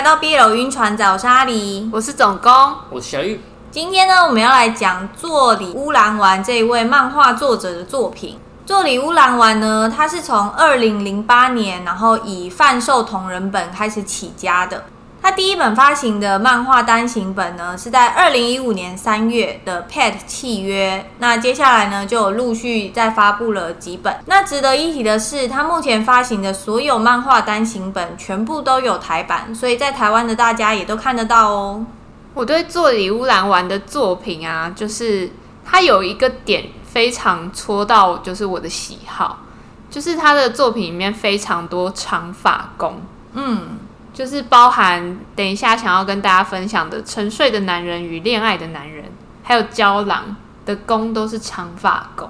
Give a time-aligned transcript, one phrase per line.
[0.00, 2.50] 来到 BL 晕船仔，我是阿狸，我是总工，
[2.88, 3.38] 我是小玉。
[3.70, 8.38] 今天呢，我们要来讲座里乌兰丸这一位漫画作者的作品。
[8.64, 14.84] 座里乌兰丸呢，它是从二零零八年，然后以贩售同人本开始起家的。
[15.22, 21.04] 他第一本发行的漫画单行本呢，是在二零一五年三月的《Pet 契约》。
[21.18, 24.16] 那接下来呢，就有陆续再发布了几本。
[24.26, 31.84] 那值得一提的是，他目前发行的所有漫画单行本全部都有台版，所以在台湾的大家也都看得到哦。
[32.32, 35.30] 我对座里乌兰玩的作品啊，就是
[35.64, 39.40] 他有一个点非常戳到，就是我的喜好，
[39.90, 43.02] 就是他的作品里面非常多长发攻，
[43.34, 43.78] 嗯。
[44.20, 49.02] 就是包含等一下想要跟大家分享的《沉睡的男人与恋爱的男人》，
[49.42, 52.28] 还有《胶囊》的弓都是长发弓。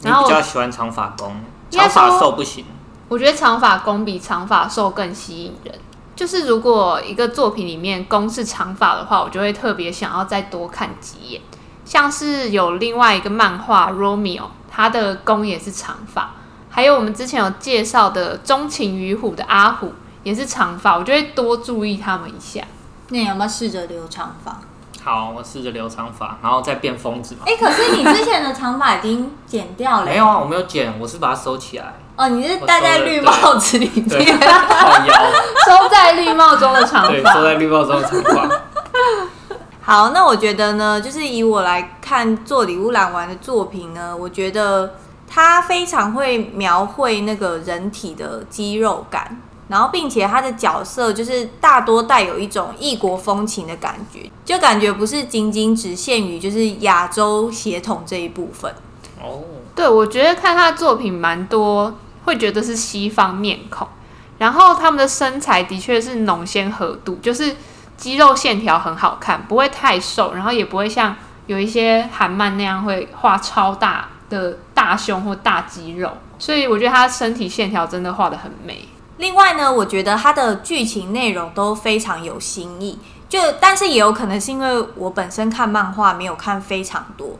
[0.00, 1.36] 然后比较喜欢长发弓，
[1.70, 2.64] 长发瘦不行。
[3.06, 5.78] 我觉得长发弓比长发瘦更吸引人。
[6.16, 11.40] 就是如果一个作品里面弓是长发的话，我就会特别想要再多看几眼。
[11.84, 16.32] 像是有另外一个漫画《Romeo》，他的弓也是长发。
[16.70, 19.92] 还有我们之前有介绍的《钟情于虎》的阿虎。
[20.24, 22.62] 也是长发，我就会多注意他们一下。
[23.10, 24.58] 那你要不要试着留长发？
[25.04, 27.42] 好，我试着留长发，然后再变疯子嘛。
[27.44, 30.06] 哎、欸，可是你之前的长发已经剪掉了。
[30.06, 31.92] 没有啊，我没有剪，我是把它收起来。
[32.16, 38.48] 哦，你是戴在绿帽子里面， 收在绿帽中的长发，对，收在绿帽中的长发。
[39.84, 44.94] 好，那我觉得呢，就是以我来看座里乌兰丸的作品呢，我觉得
[45.28, 49.36] 他非常会描绘那个人体的肌肉感。
[49.74, 58.72] 然后，并且他的角色就是大多带有一种异国风情的感觉，就感觉不是仅仅只限于就是亚洲血统这一部分。
[59.20, 59.42] 哦，
[59.74, 61.92] 对，我觉得看他的作品蛮多，
[62.24, 63.88] 会觉得是西方面孔。
[64.38, 67.56] 然后他们的身材的确是浓鲜合度，就是
[67.96, 76.12] 肌肉线条很好看，不会太瘦，然后也不会像有一些韩漫那样会画超大的大胸或大肌肉。
[76.38, 78.88] 所以我觉得他身体线条真的画的很美。
[79.24, 87.30] 另外呢，我觉得它的剧情内容都非常有新意，就但是也有可能是因为我本身看漫画没有看非常多，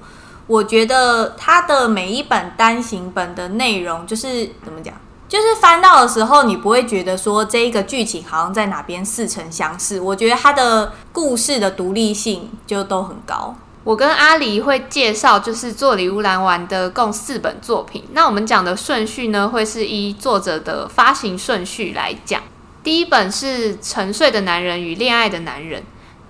[0.46, 4.94] 我觉得它的每一本单行本的内容就是怎么讲，
[5.28, 13.54] 就是翻到的时候你不会觉得说这一个剧情好像在哪边似曾相识，我觉得它的故事的独立性就都很高。
[13.84, 18.02] 我跟阿狸会介绍，就是座里乌兰丸的共四本作品。
[18.12, 22.42] 那我们讲的顺序呢，会是依作者的发行顺序来讲。
[22.82, 25.82] 第一本是《沉睡的男人与恋爱的男人》，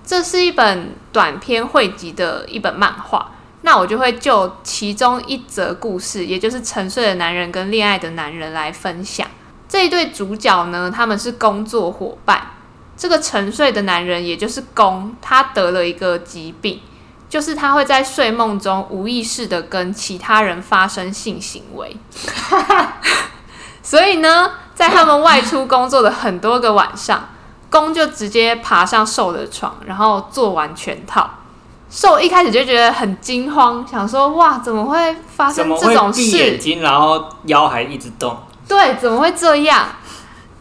[0.04, 3.30] 这是一本短篇汇集的一本漫画。
[3.62, 9.26] 那我就会就其中一则故事，也就是沉睡的男人跟恋爱的男人来分享。
[9.68, 12.50] 这一对主角呢，他们是工作伙伴。
[12.96, 16.80] 这个沉睡的男人，也就是攻，他得了一个疾病。
[17.34, 21.96] 就是他会在睡梦中无意识的跟其他人发生性行为，
[23.82, 27.30] 所以呢，在他们外出工作的很多个晚上，
[27.68, 31.28] 攻就直接爬上受的床，然后做完全套。
[31.90, 36.20] 受一开始就觉得很惊慌，想说哇，怎么会发生这种事？
[36.20, 38.38] 闭眼睛，然后腰还一直动。
[38.68, 39.88] 对，怎么会这样？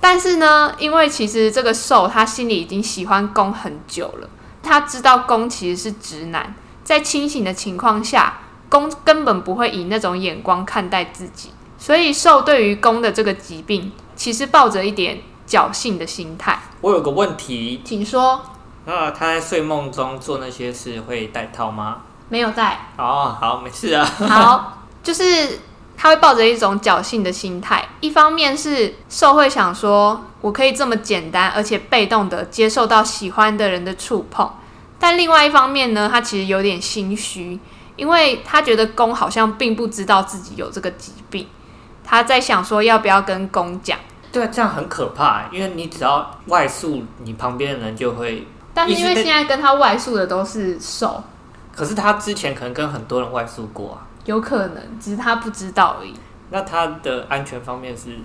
[0.02, 4.28] 但是呢，因为其实这个受他心里已经喜欢攻很久了，
[4.64, 6.56] 他知道攻其实是直男。
[6.84, 16.60] 在清醒的情况下，公根本不会以那种眼光看待自己，所以受对于公的这个疾病，其实抱着一点侥幸的心态。
[16.82, 18.42] 我有个问题，请说。
[18.86, 22.02] 那他在睡梦中做那些事会戴套吗？
[22.28, 22.90] 没有戴。
[22.98, 24.04] 哦，好，没事啊。
[24.04, 25.60] 好，就是
[25.96, 34.52] 他会抱着一种侥幸的心态，一方面是受会想说，我可以这么简单而且被动的接受到喜欢的人的触碰。
[35.04, 37.60] 但另外一方面呢，他其实有点心虚，
[37.98, 41.46] 因为他觉得公好像并不知道自己有这个疾病，
[42.06, 44.00] 他在想说要不要跟公讲。
[44.32, 48.48] 对，这样很可怕，因为你只要外宿，你旁边的人就会。
[48.74, 51.22] 但是因为现在跟他外宿的都是瘦，
[51.76, 56.14] 可是他之前可能跟很多人外宿过啊，有可能，只是他不知道而已。
[56.50, 58.18] 那他的安全方面是，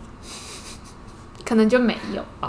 [1.44, 2.25] 可能就没有。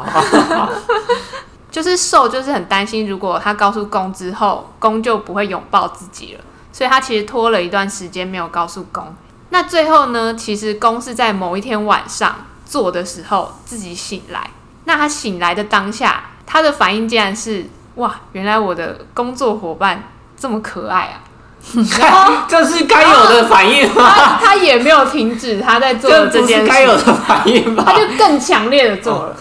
[1.72, 9.16] 就是受，就是很担心，如果他告诉公之后，公就不会拥抱自己了，所以他其实拖了一段时间没有告诉公。
[9.50, 12.36] 那最后呢，其实公是在某一天晚上
[12.66, 14.50] 做的时候自己醒来。
[14.86, 20.04] 那他醒来的当下，他的反应竟然是：哇，原来我的工作伙伴
[20.36, 21.22] 这么可爱啊！
[22.48, 24.04] 这是该有的反应吗？
[24.40, 27.84] 他，他也没有停止他在做的这件事，该有的反应吧？
[27.86, 29.36] 他就更强烈的做了。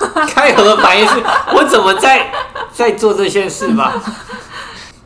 [0.34, 1.22] 该有的反应是
[1.54, 2.30] 我怎么在
[2.72, 3.92] 在做这件事吧？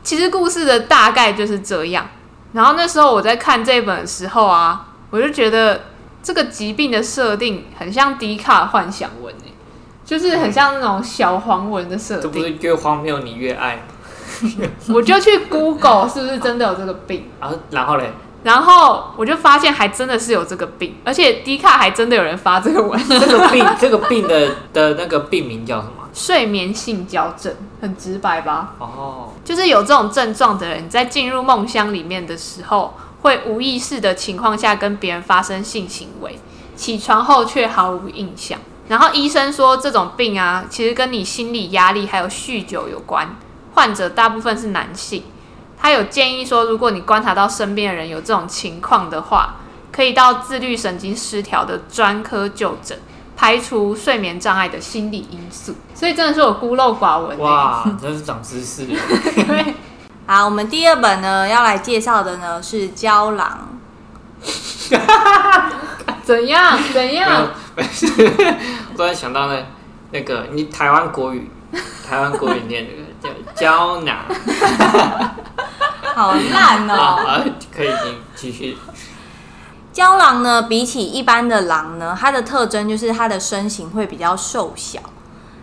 [0.03, 2.07] 其实故事的大概就是这样。
[2.53, 5.81] 然后那时候我在看这本的时候啊，我就觉得
[6.23, 9.53] 这个疾病的设定很像迪卡幻想文诶，
[10.05, 12.23] 就是很像那种小黄文的设定。
[12.23, 13.83] 这不是越荒谬你越爱？
[14.93, 17.51] 我就去 Google 是不是真的有这个病啊？
[17.71, 18.11] 然后嘞？
[18.45, 23.09] 然后我就发现还真的是有这个病，而且低卡还真的有人发这个文。
[23.09, 26.07] 这个病， 这个病的的那个病名叫什么？
[26.13, 27.51] 睡眠性交症，
[27.81, 28.75] 很直白吧？
[28.77, 32.93] 哦，就是有这种症状的人，在进入梦乡里面的时候，
[33.23, 36.39] 会无意识的情况下跟别人发生性行为，
[36.75, 38.59] 起床后却毫无印象。
[38.89, 43.35] 然后医生说，这种病啊，其实跟你心理压力还有酗酒有关。
[43.73, 45.23] 患者大部分是男性。
[45.85, 49.57] 他有建议说，如果你观察到身边的人有这种情况的话，
[49.91, 52.97] 可以到自律神经失调的专科就诊，
[53.37, 55.75] 排除睡眠障碍的心理因素。
[55.93, 57.37] 所以真的是我孤陋寡闻。
[57.37, 58.87] 哇，真是长知识。
[58.87, 59.75] 对。
[60.25, 63.77] 好，我们第二本呢要来介绍的呢是《胶囊》。
[66.23, 66.79] 怎样？
[66.91, 67.47] 怎样？
[67.75, 68.07] 没事。
[68.97, 69.63] 突然想到那
[70.09, 71.51] 那个，你台湾国语，
[72.09, 74.17] 台湾国语念那个叫胶囊。
[76.15, 77.43] 好烂哦！
[77.75, 78.77] 可以，你继续。
[79.91, 85.01] 胶狼呢，比起一般的狼呢，它的特征就是它的身形会比较瘦小，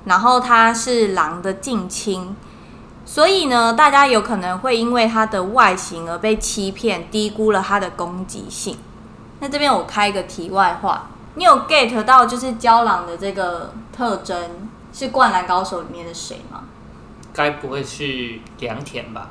[0.05, 2.37] 然后它是狼的近亲，
[3.07, 8.77] 所以呢，大家有可能会因为它的外形而被欺骗，低估了它的攻击性。
[9.41, 16.65] 那这边我开一个题外话，你有 get 到就是胶狼的这个特征是《灌篮高手》里面的谁吗？
[17.33, 19.31] 该不会是良田吧？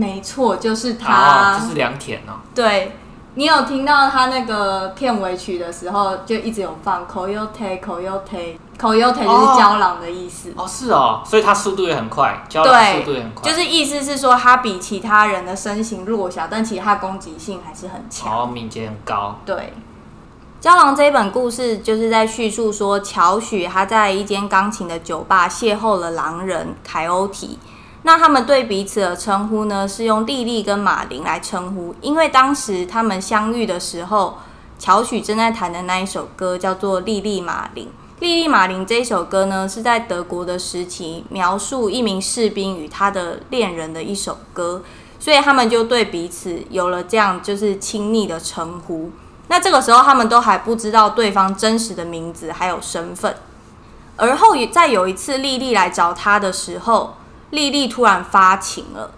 [0.00, 2.40] 没错，就是他，哦、就是良田哦。
[2.54, 2.96] 对，
[3.34, 10.64] 你有听到他那个片尾曲的时候，就一直有放 Coyote Coyote Coyote，就是胶囊的意思哦。
[10.64, 13.52] 哦，是哦，所以他速度也很快，胶囊速度也很快。
[13.52, 19.36] 就是意思是说，他比其他人的身形弱小，但其实他攻击性还是很强，哦，敏捷很高。
[19.44, 19.74] 对，
[20.60, 27.58] 胶囊这一本故事就是在叙述说，乔许他在一间钢琴的酒吧邂逅了狼人凯欧提。
[28.02, 34.38] 那他们对彼此的称呼呢，是用莉莉跟马林来称呼，因为当时他们相遇的时候，
[34.78, 37.84] 乔许正在弹的那一首歌叫做《莉莉马林》。
[38.20, 44.82] 《莉莉马林》这一首歌呢，是在德国的时期描述一名士兵与他的恋人的一首歌，
[45.18, 49.10] 所以他们就对彼此有了这样就是亲昵的称呼。
[49.48, 53.36] 那这个时候他们都还不知道对方真实的名字还有身份，
[54.16, 57.16] 而后在有一次莉莉来找他的时候。
[57.50, 59.10] 莉莉突然发情了，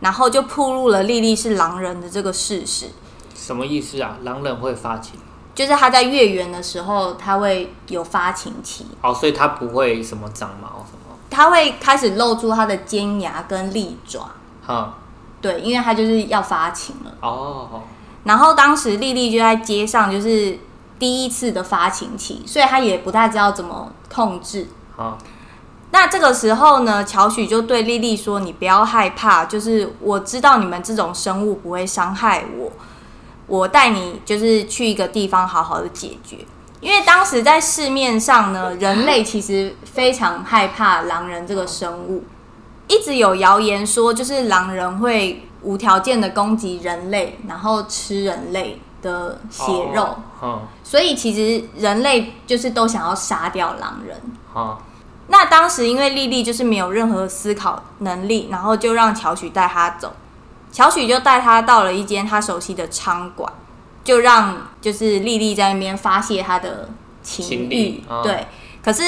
[0.00, 2.86] 然后就暴露了莉莉是狼人的这个事实。
[3.34, 4.16] 什么意思啊？
[4.22, 5.18] 狼人会发情？
[5.54, 8.86] 就是他在月圆的时候，他会有发情期。
[9.02, 11.16] 哦，所以他不会什么长毛什么？
[11.28, 14.30] 他会开始露出他的尖牙跟利爪。
[14.64, 14.94] 哈，
[15.40, 17.12] 对，因为他就是要发情了。
[17.20, 17.82] 哦。
[18.24, 20.58] 然后当时莉莉就在街上，就是
[20.98, 24.68] 第一次的发情期，所以他也不太知道怎么控制。
[24.94, 25.18] 好。
[25.92, 32.70] 那这个时候呢，乔许就对莉莉说：“你不要害怕，就是我知道你们这种生物不会伤害我，
[33.48, 36.38] 我带你就是去一个地方好好的解决。
[36.80, 42.22] 因为当时在市面上呢，人类其实非常害怕狼人这个生物，
[42.86, 50.16] 一直有谣言说，就是狼人会无条件的攻击人类，然后吃人类的血肉。
[50.84, 54.16] 所以其实人类就是都想要杀掉狼人。”
[55.32, 60.12] 那当时因为丽丽就是没有任何思考能力，然后就让乔许带她走。
[60.72, 63.50] 乔许就带她到了一间他熟悉的餐馆，
[64.02, 66.88] 就让就是丽丽在那边发泄她的
[67.22, 68.02] 情欲。
[68.08, 68.44] 哦、对，
[68.82, 69.02] 可是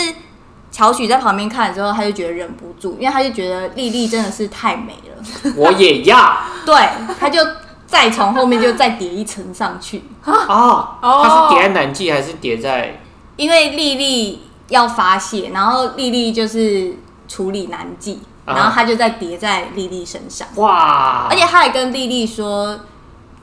[0.71, 5.53] 乔许在旁边看了之后，他就觉得忍不住，因为他就觉得丽丽真的是太美了。
[5.57, 6.39] 我也要。
[6.65, 6.89] 对，
[7.19, 7.45] 他就
[7.85, 10.05] 再从后面就再叠一层上去。
[10.25, 13.01] 哦，他是叠在男妓还是叠在？
[13.35, 14.43] 因为莉莉。
[14.73, 16.97] 要发泄，然后丽丽就是
[17.29, 20.49] 处理难记，然后他就在叠在丽丽身上。
[20.57, 21.29] 哇！
[21.31, 22.81] 而且他还跟丽丽说：“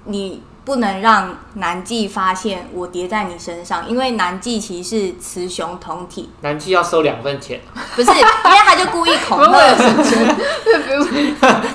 [0.05, 6.29] 你。”不能让男妓发现我叠在你身上，因为男妓其实是雌雄同体。
[6.41, 7.59] 男妓要收两份钱，
[7.95, 8.23] 不是，因为
[8.63, 9.45] 他就故意恐吓。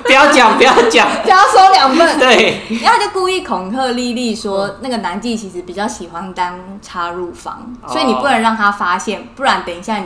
[0.01, 2.17] 不要讲，不要讲，就要收两份。
[2.17, 10.01] 对，因为他就故意恐吓莉莉说，那个男妓其实比较喜欢当插入房，哦、所以你不能让他发现，不然等一下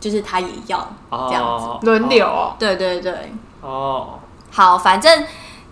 [0.00, 0.88] 就是他也要
[1.28, 2.26] 这样子轮流。
[2.26, 3.32] 哦、对对对。
[3.60, 4.18] 哦，
[4.50, 5.24] 好，反正。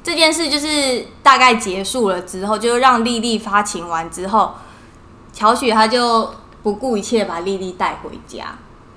[0.02, 4.54] 这件事就是大概结束了之后，就让莉莉发情完之后，
[5.32, 8.47] 乔许他就不顾一切把莉莉带回家。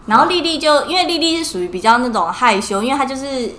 [0.08, 3.52] 然后莉莉就因为莉莉是属于比较那种害羞，因为她就是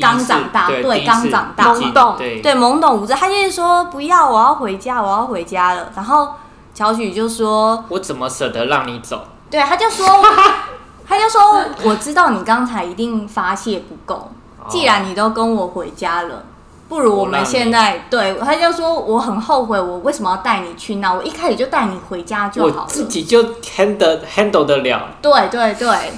[0.00, 5.92] 刚长大，对，刚长大，懵懂，对，懵懂无知，她就是说不要，我要回家，我要回家了。
[5.94, 6.30] 然后
[6.74, 10.04] 乔许就说：“我怎么舍得让你走？”对，他就说，
[11.06, 14.32] 他就说，我知道你刚才一定发泄不够，
[14.68, 16.44] 既然你都跟我回家了。
[16.88, 21.12] 不如我们现在对，他就说我很后悔，我为什么要带你去那？
[21.12, 25.08] 我一开始就带你回家就好了，我自己就 handle handle 得了。
[25.22, 26.12] 对对对，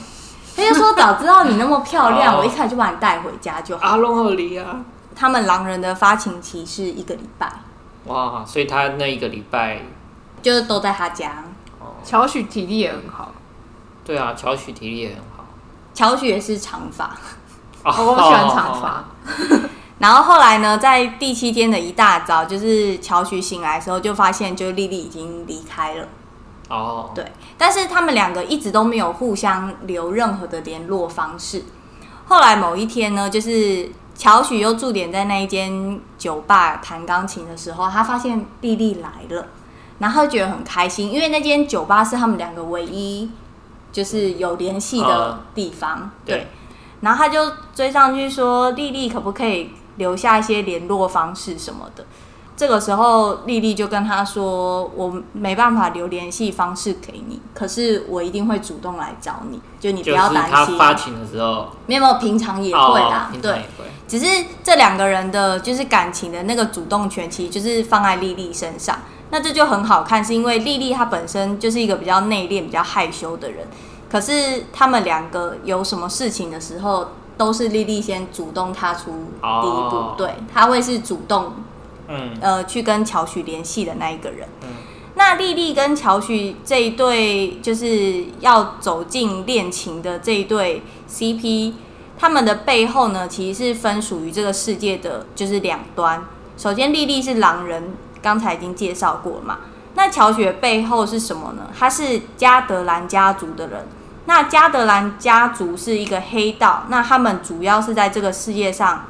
[0.56, 3.86] 他就说早知道你那么漂亮， 哦、我一开始就把你带回家就好。
[3.86, 4.80] 阿龙和里啊，
[5.14, 7.50] 他们狼人的发情期是一个礼拜。
[8.06, 9.82] 哇，所以他那一个礼拜
[10.42, 11.44] 就是都在他家。
[11.78, 13.32] 哦，乔许体力也很好。
[14.04, 15.44] 对啊，乔许体力也很好。
[15.94, 17.16] 乔许也是长发，
[17.84, 19.04] 哦，我喜欢长发。
[19.98, 26.06] 然后后来呢，在第七天的一大早，就是乔许醒来的时候，就发现就莉莉已经离开了。
[26.68, 27.24] 哦，对，
[27.56, 31.64] 但是他们两个一直都没有互相留任何的联络方式。
[32.26, 39.46] 后来某一天呢，就是乔许又驻点在那一间酒吧弹钢琴的时候，他发现莉莉来了，
[40.00, 43.30] 然后觉得很开心，因为那间酒吧是他们两个唯一
[43.92, 46.00] 就是有联系的地方。
[46.00, 46.46] 哦、对，对，
[47.00, 52.04] 然后他就追上去说：“丽丽可不可以？”留下一些联络方式什么的，
[52.56, 63.66] 这个时候丽丽就跟他说：“我没办法留联系方式给你，可是我一定会主动来找你，就你不要担心。”他发情的时候，没有，平常也会啦，哦、对，
[64.08, 68.98] 只是这两个人的就是感情的那个主动权，其实就是放在丽丽身上。
[69.30, 73.66] 那这就很好看，是因为丽丽她本身就是一个比较内敛、比较害羞的人，
[74.10, 77.08] 可是他们两个有什么事情的时候。
[77.36, 81.52] 都是莉莉先主动踏出第一步，对，她会是主动，
[82.08, 84.48] 嗯，呃，去跟乔许联系的那一个人。
[84.62, 84.68] 嗯，
[85.14, 91.74] 那莉莉跟乔许这一对，就是要走进恋情的这一对 CP，
[92.18, 96.24] 他们的背后呢，其实是分属于这个世界的就是两端。
[96.56, 99.58] 首先，莉莉是狼人，刚才已经介绍过了嘛。
[99.94, 101.70] 那乔许的背后是什么呢？
[101.78, 103.86] 他是加德兰家族的人。
[104.26, 109.06] 那加德兰家族是一个黑道，那他们主要是在这个世界上，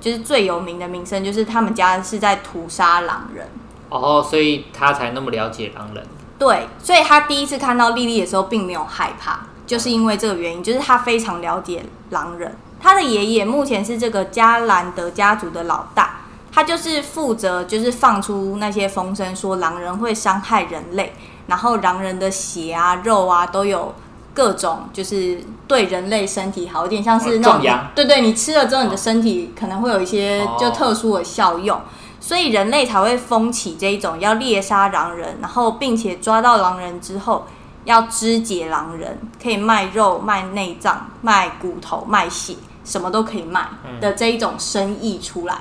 [0.00, 3.48] 就是最有名的名声，就是他们家是在屠杀狼人。
[3.88, 6.06] 哦，所以他才那么了解狼人。
[6.38, 12.56] 对，所以他第一次看到莉莉的时候，并没有害怕，就是因为这个原因，就是他非常了解狼人。
[12.80, 16.20] 他的爷爷目前是这个加兰德家族的老大，
[16.52, 21.12] 他就是负责就是放出那些风声，说狼人会伤害人类，
[21.48, 23.92] 然后狼人的血啊、肉啊都有。
[24.32, 27.60] 各种就是对人类身体好，一点像是那种，
[27.94, 31.80] 对对，你吃了之后，你的身体可能会有一些就特殊的效用，
[32.20, 37.44] 所以人类才会风起这一种要猎杀狼人，然后并且抓到狼人之后
[37.84, 43.68] 要肢解狼人，可以卖肉、卖内脏、卖骨头、卖血，什么都可以卖
[44.00, 45.56] 的这一种生意出来，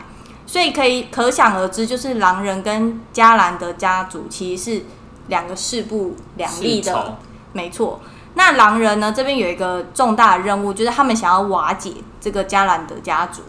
[0.45, 4.85] 所以可以可想而知，就是狼人跟加兰德家族其实是
[5.27, 7.17] 两个势不两立的，
[7.53, 7.99] 没错。
[8.35, 9.11] 那狼人呢？
[9.11, 13.41] 这边有一个重大的任务，就是他们想要瓦解这个加兰德家族。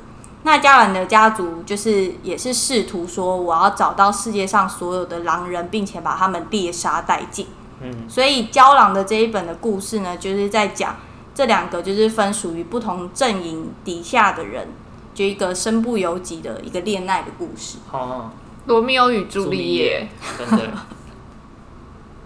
[0.43, 7.47] 那加兰德家族就是也是试图说，我要找到世界上所有的狼人，并且把他们猎杀殆尽。
[7.83, 10.97] 嗯，所以《胶狼》的这一本的故事呢，就是在讲
[11.35, 14.69] 这两个就是分属于不同阵营底下的人，
[15.15, 17.77] 就一个身不由己的一个恋爱的故事。
[17.93, 18.31] 哦，
[18.65, 20.09] 罗密欧与朱丽叶，
[20.39, 20.71] 真的。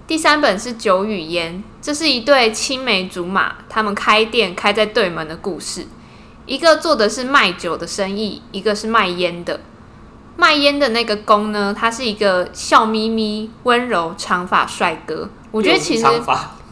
[0.06, 5.86] 第三本是酒与烟，这是一对青梅竹马，他们开店开在对门的故事。
[6.44, 9.60] 一个做的是卖酒的生意，一个是卖烟的。
[10.36, 15.30] 卖烟的那个公呢，他是一个笑眯眯、温柔长发帅哥。
[15.50, 16.04] 我觉得其实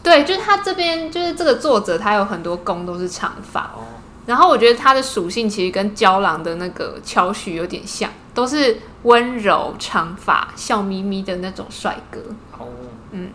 [0.03, 3.61] 对，就是他这边就是这个作者，他有很多公都是长发。
[3.75, 3.85] 哦
[4.25, 12.21] 然后我觉得他的属性其实跟郊狼的那个乔许有点像，都是温柔长发、笑眯眯的那种帅哥。
[13.13, 13.31] 嗯，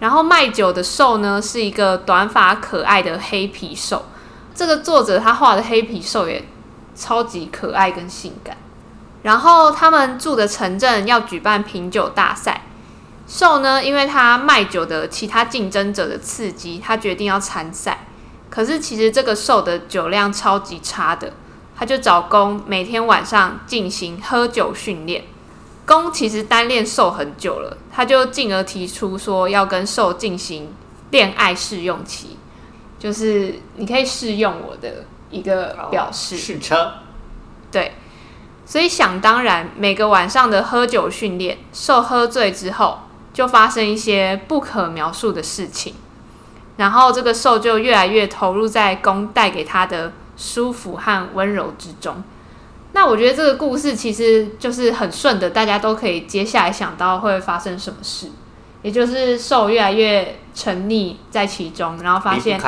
[0.00, 4.06] 然后卖酒的兽呢，是一个短发可爱的黑皮兽。
[4.54, 6.42] 这个作者他画的黑皮兽也
[6.94, 8.56] 超级可爱跟性感。
[9.22, 12.62] 然后他们住的城镇要举办品酒大赛，
[13.26, 18.06] 兽呢，因为他卖酒的其他竞争者的刺激，他决定要参赛。
[18.50, 21.32] 可是其实这个兽的酒量超级差的，
[21.74, 25.24] 他就找工每天晚上进行喝酒训练。
[25.86, 30.72] 攻其实单恋兽很久了，他就进而提出说要跟兽进行
[31.10, 32.38] 恋爱试用期，
[32.98, 36.36] 就是你可以试用我的一个表示。
[36.36, 36.94] 试车。
[37.70, 37.92] 对，
[38.64, 43.00] 所以想当然，每个晚上的喝酒训练，兽喝醉之后
[43.32, 45.94] 就发生一些不可描述的事情。
[46.76, 52.24] 然后这个受就越来越投入在攻带给他的舒服和温柔之中。
[52.94, 58.28] 那我觉得这个故事其实就是很顺的，大家都可以接下来想到会发生什么事，
[58.82, 62.60] 也就是受越来越沉溺在其中，然后发现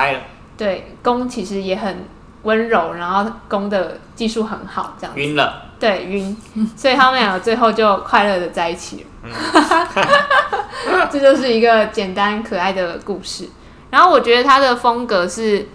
[0.59, 2.04] 对攻其实也很
[2.42, 6.37] 温柔，然后攻的技术很好，这样晕了，对晕，
[6.76, 9.06] 所以他们两个最后就快乐的在一起了。
[9.23, 9.30] 嗯、
[11.11, 13.49] 这就是一个简单可爱的故事。
[13.90, 15.68] 然后我觉得他的风格是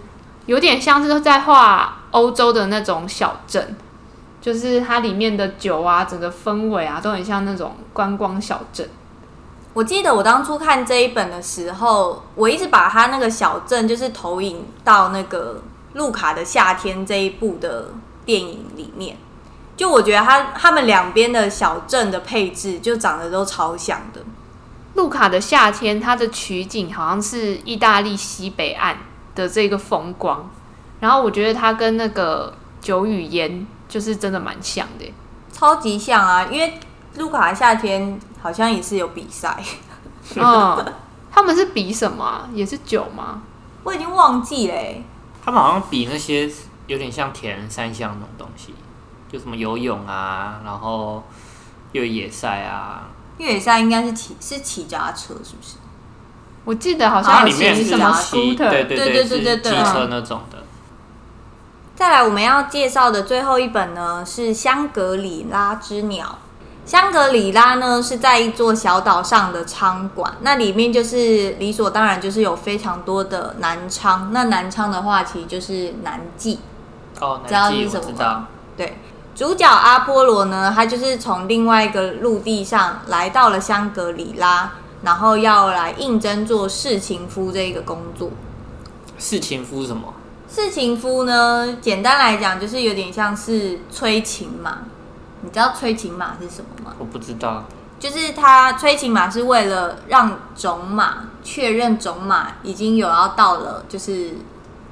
[0.46, 3.76] 有点像是在画欧洲的那种小镇，
[4.42, 8.86] 就是它里面的酒啊，整个氛围啊，都很像那种观光小镇。
[9.72, 15.62] 我记得我当初看这一本的时候，我一直把它那个小镇就是投影到那个
[15.96, 17.90] 《路卡的夏天》这一部的
[18.26, 19.16] 电影里面。
[19.76, 24.20] 就我觉得它他们两边的小镇的配置就长得都超像的。
[24.94, 28.98] 路卡的夏天，它的取景好像是意大利西北岸
[29.34, 30.50] 的这个风光，
[31.00, 35.12] 然后我觉得它跟那个酒与烟就是真的蛮像的，
[35.52, 36.48] 超级像啊！
[36.50, 36.80] 因为
[37.16, 39.62] 卢卡的夏天好像也是有比赛，
[40.34, 40.92] 嗯，
[41.30, 42.48] 他们是比什么啊？
[42.54, 43.42] 也是酒吗？
[43.84, 44.74] 我已经忘记了。
[45.44, 46.50] 他们好像比那些
[46.86, 48.74] 有点像铁人三项那种东西，
[49.30, 51.22] 就什么游泳啊，然后
[51.92, 53.10] 越野赛啊。
[53.36, 55.76] 越野赛应该是骑是骑脚踏车，是不是？
[56.64, 60.61] 我记得好像里面是什么对对对对对对，机车那种的。
[62.02, 66.36] 再来，我们要介绍的最后一本呢是《香格里拉之鸟》。
[66.90, 74.30] 香格里拉呢是在一座小岛上的舱馆，那里面就是理所当然就是有非常多的男娼。
[74.32, 76.58] 那男娼的话，其实就是男妓。
[77.20, 78.48] 哦，知道是什么吗？
[78.76, 78.98] 对。
[79.36, 84.72] 主角阿波罗呢，他就是从另外一个陆地上来到了香格里拉，
[85.04, 88.30] 然后要来应征做侍情夫这一个工作。
[89.20, 90.12] 侍情夫什么？
[90.54, 94.80] 侍情夫呢，简单来讲就是有点像是催情马。
[95.40, 96.94] 你知道催情马是什么吗？
[96.98, 97.64] 我不知道。
[97.98, 104.34] 就是他催情马是为了让种马确认种马已经有要到了，就是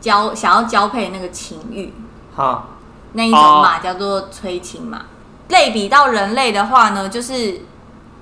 [0.01, 1.93] 交想要交配那个情欲。
[2.35, 2.71] 好。
[3.13, 5.03] 那一种马叫做催情马，
[5.49, 7.61] 类比到人类的话呢，就是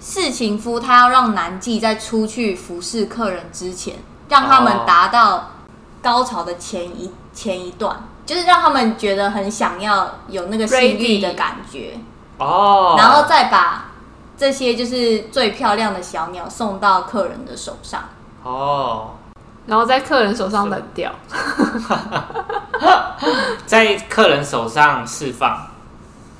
[0.01, 3.96] 侍情夫他要让男妓在出去服侍客人之前，
[4.29, 5.51] 让他们达到
[6.03, 7.96] 高潮的前一前一段，
[8.27, 11.96] 就是让他们觉得很想要有那个性欲的感觉。
[12.38, 13.92] 哦，然后再把
[14.37, 18.03] 这些就是最漂亮的小鸟送到客人的手上。
[18.42, 19.11] 哦。
[19.66, 21.12] 然后在客人手上冷掉，
[23.66, 25.61] 在客人手上释放，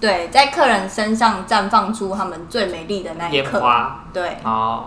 [0.01, 4.87] 对，在客人身上绽放出他们最美丽的那一刻，花，对，哦，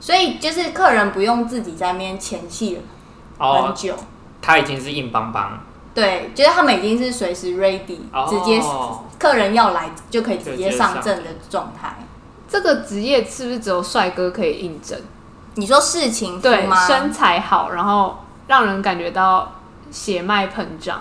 [0.00, 2.82] 所以就是客人不用自己在那边前戏
[3.38, 3.98] 很久，哦，
[4.40, 5.60] 他已经是硬邦邦，
[5.94, 8.60] 对，就是他们已经是随时 ready，哦，直接
[9.18, 11.96] 客人要来就可以直接上阵的状态。
[12.48, 14.98] 这个职业是不是只有帅哥可以应征？
[15.56, 19.52] 你说事情夫吗，身材好，然后让人感觉到
[19.90, 21.00] 血脉膨胀，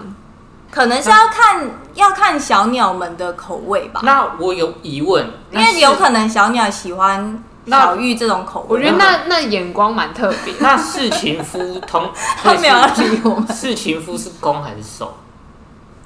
[0.72, 4.02] 可能是要看要看小鸟们的口味吧。
[4.04, 8.68] 那我有疑问，因为有可能小鸟喜欢小玉这种口味。
[8.70, 10.54] 我觉得那那眼光蛮特别。
[10.62, 12.10] 那侍情夫通
[12.42, 13.48] 他没有要理我们。
[13.54, 15.14] 侍 情夫是攻还是受？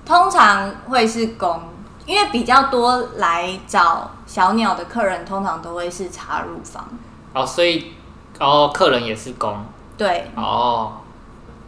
[0.06, 1.62] 通常会是攻，
[2.06, 6.88] 因为比较多来找小鸟的客人，通常都会是插入房。
[7.34, 7.94] 哦，所以。
[8.40, 9.64] 哦，客人也是攻，
[9.96, 10.94] 对哦。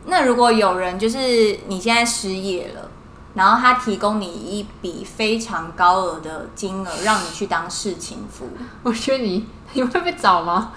[0.06, 2.89] 那如果有人就是你现在失业了，
[3.36, 8.48] 然后他提供你一笔非常高额的金额，让你去当侍情夫，
[8.84, 10.72] 我觉得你你会被找吗？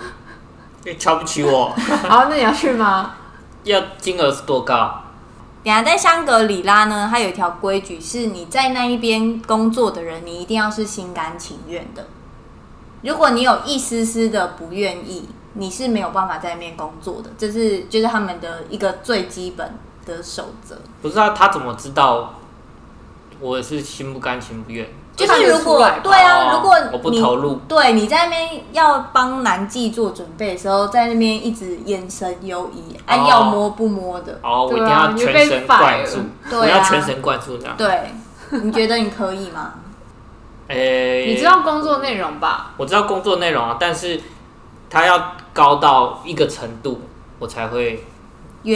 [0.84, 1.68] 你瞧不起我？
[2.08, 3.14] 好，那你要去吗？
[3.64, 5.02] 要金额是多高？
[5.64, 12.06] 等下在香格里拉呢，它有一条规矩，是你在那一边工作的人，你一定要是心甘情愿的。
[13.02, 20.78] 如果你有一丝丝的不愿意，你是没有办法在那边工作的，这是就是他们的一个最基本的守则。
[21.02, 22.34] 不知道他怎么知道
[23.40, 24.86] 我是心不甘情不愿？
[25.16, 34.38] 就是如果对啊，如果你我不投入，对你在那边要帮男妓做准备的时候，在那边一直眼神犹疑，哎、啊，要摸不摸的？
[34.42, 36.18] 哦，我一定要全神贯注，
[36.50, 37.74] 对啊，我要全神贯注这样。
[37.76, 38.10] 对，
[38.50, 39.74] 你觉得你可以吗？
[40.68, 42.74] 诶、欸，你知道工作内容吧？
[42.76, 44.20] 我知道工作内容啊，但是
[44.90, 45.32] 他要。
[45.56, 47.00] 高到一个程度，
[47.38, 48.04] 我才会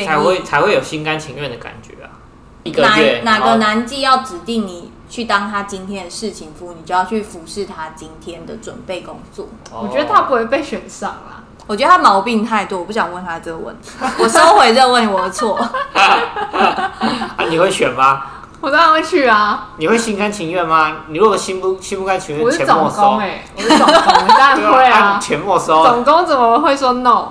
[0.02, 2.08] 才会才会有心甘情愿的感觉啊！
[2.62, 9.48] 一个月哪个男妓要指定你去当他今天的侍情夫，你就要去服侍他今天的准备工作。
[9.72, 11.42] 我觉得他不会被选上啊。
[11.66, 13.90] 我觉得他毛病太多，我不想问他这个问题。
[14.18, 15.56] 我收回这个问题，我的错。
[15.94, 18.22] 啊，你会选吗？
[18.60, 19.70] 我当然会去啊！
[19.78, 21.04] 你会心甘情愿吗？
[21.08, 25.16] 你如果心不心不甘情愿，钱没收哎，我是总工，当然会啊！
[25.22, 27.28] 钱没收，总工怎么会说 no？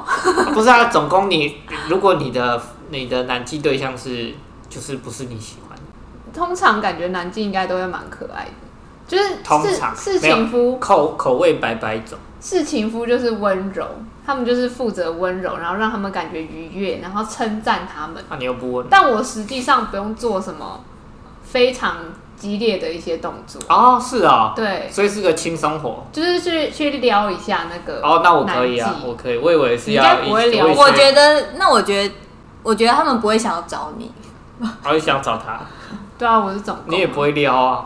[0.53, 4.33] 不是啊，总工你如果你的你的男妓对象是
[4.69, 5.83] 就是不是你喜欢的，
[6.33, 8.51] 通常感觉男妓应该都会蛮可爱的，
[9.07, 13.85] 就是通常是情夫口口味白白种，是情夫就是温柔，
[14.25, 18.23] 他们就是负责温柔，然后让他们感觉愉悦，然后称赞他们。
[18.29, 18.83] 那、啊、你又不温。
[18.83, 20.81] 柔，但我实际上不用做什么。
[21.41, 21.95] 非常
[22.37, 23.59] 激烈的一些动作。
[23.67, 32.13] 哦，是啊、哦，对，所以是个轻松活，就是去去撩一下那个哦，那我可以啊，我可以，我以为是要不会撩，我觉得那我觉得
[32.61, 34.11] 我觉得他们不会想要找你，
[34.59, 35.59] 我会想找他，
[36.17, 37.85] 对啊，我是找，你也不会撩啊，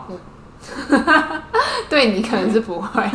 [1.88, 3.02] 对你可能是不会，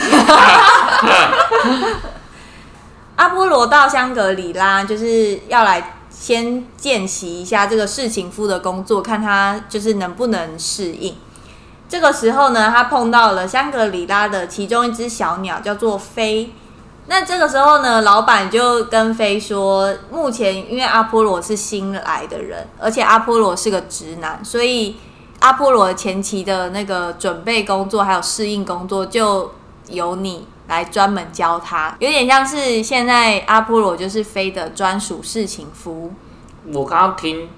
[3.18, 5.94] 阿波罗到香格里拉就是要来。
[6.12, 11.16] 先见习一下这个侍情夫的工作，看他就是能不能适应。
[11.88, 16.54] 这个时候呢，他碰到了香格里拉的其中一只小鸟，叫做飞。
[17.10, 24.96] 那这个时候呢，老板就跟飞说，目前因为阿波罗是新来的人，而且阿波罗是个直男，所以
[25.40, 29.52] 阿波罗前期的那个准备工作还有适应工作，就
[29.90, 30.48] 由你。
[30.70, 36.14] 来专门教他，有点像是现在阿波罗就是飞的专属侍情夫。
[36.72, 37.50] 我刚刚听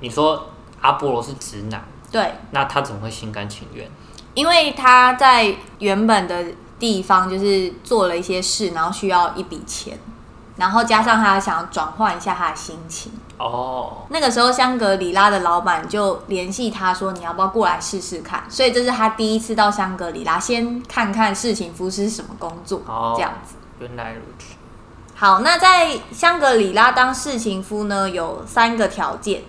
[0.00, 0.50] 你说
[0.82, 3.90] 阿波罗是直男，对，那他怎么会心甘情愿？
[4.34, 6.44] 因为他在原本的
[6.78, 9.98] 地方就是做了一些事，然后需要一笔钱。
[10.56, 23.54] 然后加上他想要转换一下他的心情哦，那个时候香格里拉的老板就联系他说：“你要不要过来试试看？”所以这是他第一次到香格里拉，先看看侍情夫是什么工作，哦、这样子。
[23.78, 24.56] 原来如此。
[25.14, 29.44] 好，那在香格里拉当侍情夫呢，有三个条件。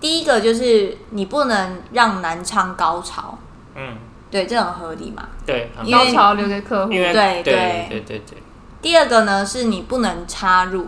[0.00, 3.38] 第一个就是你不能让南昌高潮。
[3.76, 3.96] 嗯，
[4.30, 5.28] 对，这很合理嘛？
[5.44, 6.92] 对，高潮留给客户。
[6.92, 8.42] 对对对对对。
[8.80, 10.86] 第二个呢，是你不能插入。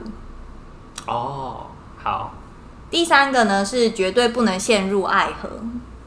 [1.07, 1.67] 哦，
[2.03, 2.33] 好。
[2.91, 5.49] 第三个呢，是绝对不能陷入爱河。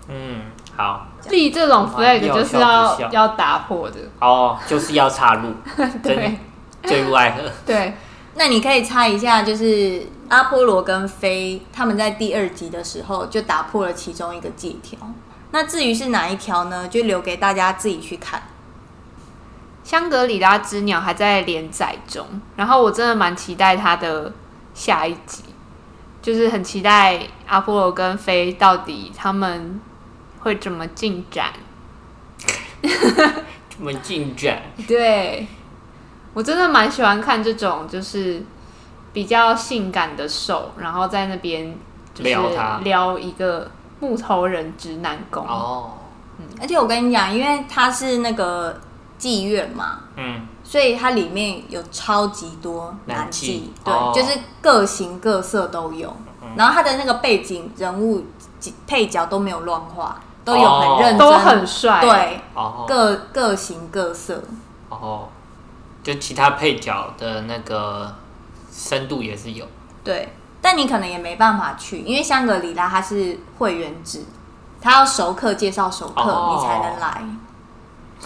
[0.08, 0.41] 嗯，
[0.78, 1.08] 好。
[1.30, 3.98] 立这种 flag 就是要要打破的。
[4.19, 5.52] 哦，就是要插入，
[6.02, 6.38] 对，
[6.84, 7.41] 坠入爱河。
[7.65, 7.95] 对，
[8.36, 15.00] 那你可以猜一下，就是阿波罗跟飞他们在第二集的时候就打破了其中一个借条。
[15.51, 16.88] 那至于是哪一条呢？
[16.88, 18.41] 就留给大家自己去看。
[19.84, 24.34] 香格里拉之鸟还在连载中，然后我真的蛮期待它的
[24.73, 25.43] 下一集，
[26.21, 29.79] 就是很期待阿波罗跟飞到底他们
[30.39, 31.53] 会怎么进展，
[32.81, 34.63] 怎么进展？
[34.88, 35.47] 对，
[36.34, 38.43] 我真的蛮喜欢看这种就是
[39.13, 41.77] 比较性感的手，然后在那边
[42.17, 45.91] 撩他，撩一个木头人直男攻哦，
[46.38, 48.79] 嗯，而且我跟你讲，因为他是那个。
[49.17, 56.13] 妓院嘛，嗯，所以它里面有超级多男妓，对，哦、就是各型各色都有。
[56.41, 58.25] 嗯、然后它的那个背景人物
[58.86, 64.43] 配角都没有乱画，都有很认真，都很帅，对，哦、各各型各色。
[64.89, 65.29] 哦，
[66.03, 68.13] 就其他配角的那个
[68.69, 69.65] 深度也是有，
[70.03, 70.27] 对，
[70.75, 74.25] 但你可能也没办法去，因为香格里拉它是会员制，
[74.81, 77.23] 他要熟客介绍熟客，哦、你才能来。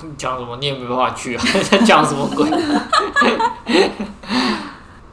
[0.01, 0.57] 你讲什么？
[0.57, 1.43] 你也没办法去啊！
[1.69, 2.49] 在讲什么鬼？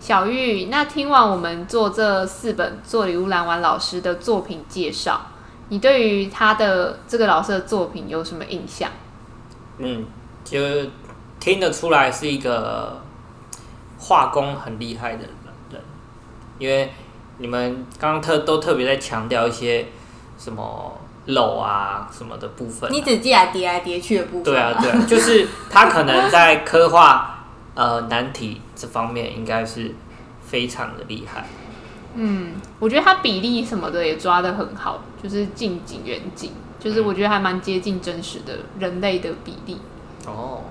[0.00, 5.20] 小玉，那听完我们做这四本做礼物兰丸老师的作品介绍，
[5.68, 8.88] 你对于他的这个老师的作品有什么印象？
[9.76, 10.06] 嗯，
[10.42, 10.58] 就
[11.38, 13.02] 听得出来是一个
[13.98, 15.24] 画工很厉害的
[15.70, 15.82] 人，
[16.58, 16.90] 因为
[17.38, 19.86] 你们刚刚特都特别在强调一些
[20.38, 20.98] 什么。
[21.28, 24.44] 漏啊什么的部分，你只记来叠来叠去的部分。
[24.44, 29.92] 对啊，对啊，就是他可能在刻画呃难题这方面应该是
[30.40, 31.48] 非常的厉害。
[32.14, 39.78] 嗯，我觉得他比例什么的也抓得很好，就是近景远景，就是我觉得还蛮接近真实的人类的比例。
[40.28, 40.62] 哦。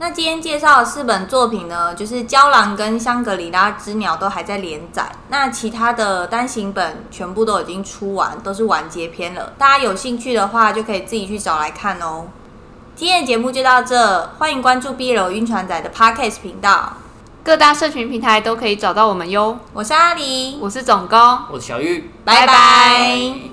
[0.00, 9.52] 那今天介绍的四本作品呢，就是《娇郎》跟《香格里拉之鸟》都还在连载，那其他的单行本全部都已经出完，都是完结篇了。
[9.58, 12.28] 大家有兴趣的话，就可以自己去找来看哦。
[12.96, 16.94] 今天的节目就到这，欢迎关注 B 楼晕船仔的 Podcast 频道，
[17.44, 19.58] 各大社群平台都可以找到我们哟。
[19.74, 21.18] 我是阿狸，我是总工，
[21.52, 23.49] 我是小玉，拜拜。